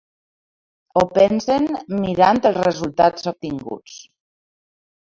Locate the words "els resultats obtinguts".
2.53-4.03